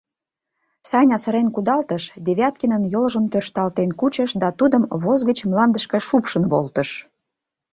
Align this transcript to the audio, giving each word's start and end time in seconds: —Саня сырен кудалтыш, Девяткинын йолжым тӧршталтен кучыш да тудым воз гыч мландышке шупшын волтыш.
—Саня 0.89 1.17
сырен 1.23 1.47
кудалтыш, 1.55 2.03
Девяткинын 2.25 2.83
йолжым 2.93 3.25
тӧршталтен 3.31 3.89
кучыш 3.99 4.31
да 4.41 4.49
тудым 4.59 4.83
воз 5.03 5.19
гыч 5.29 5.37
мландышке 5.49 5.97
шупшын 6.07 6.43
волтыш. 6.51 6.89